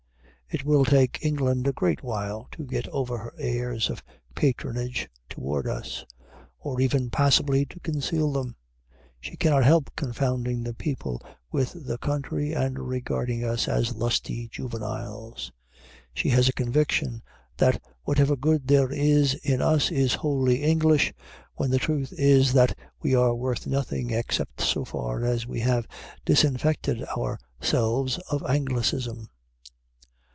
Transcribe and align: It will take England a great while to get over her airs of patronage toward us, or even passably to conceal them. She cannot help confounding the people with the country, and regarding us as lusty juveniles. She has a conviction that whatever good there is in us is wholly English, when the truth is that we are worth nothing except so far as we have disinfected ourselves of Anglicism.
It 0.53 0.65
will 0.65 0.83
take 0.83 1.19
England 1.23 1.65
a 1.65 1.71
great 1.71 2.03
while 2.03 2.45
to 2.51 2.65
get 2.65 2.85
over 2.89 3.17
her 3.17 3.33
airs 3.39 3.89
of 3.89 4.03
patronage 4.35 5.07
toward 5.29 5.65
us, 5.65 6.03
or 6.59 6.81
even 6.81 7.09
passably 7.09 7.65
to 7.67 7.79
conceal 7.79 8.33
them. 8.33 8.57
She 9.21 9.37
cannot 9.37 9.63
help 9.63 9.91
confounding 9.95 10.61
the 10.61 10.73
people 10.73 11.21
with 11.53 11.85
the 11.87 11.97
country, 11.97 12.51
and 12.51 12.77
regarding 12.77 13.45
us 13.45 13.69
as 13.69 13.95
lusty 13.95 14.49
juveniles. 14.49 15.53
She 16.13 16.27
has 16.31 16.49
a 16.49 16.53
conviction 16.53 17.21
that 17.55 17.81
whatever 18.03 18.35
good 18.35 18.67
there 18.67 18.91
is 18.91 19.35
in 19.35 19.61
us 19.61 19.89
is 19.89 20.15
wholly 20.15 20.63
English, 20.63 21.13
when 21.55 21.71
the 21.71 21.79
truth 21.79 22.11
is 22.17 22.51
that 22.51 22.77
we 23.01 23.15
are 23.15 23.33
worth 23.33 23.67
nothing 23.67 24.09
except 24.09 24.59
so 24.59 24.83
far 24.83 25.23
as 25.23 25.47
we 25.47 25.61
have 25.61 25.87
disinfected 26.25 27.05
ourselves 27.17 28.17
of 28.29 28.43
Anglicism. 28.43 29.29